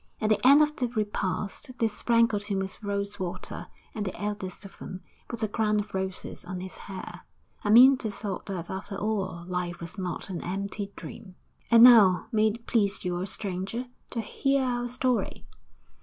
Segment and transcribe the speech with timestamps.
[0.19, 4.65] At the end of the repast they sprinkled him with rose water, and the eldest
[4.65, 7.21] of them put a crown of roses on his hair.
[7.63, 11.35] Amyntas thought that after all life was not an empty dream.
[11.35, 11.35] XIII
[11.69, 15.45] 'And now, may it please you, oh stranger, to hear our story.